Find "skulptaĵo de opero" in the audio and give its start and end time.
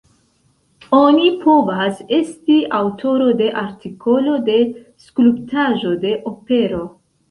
5.09-6.87